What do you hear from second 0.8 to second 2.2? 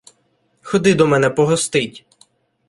до мене погостить!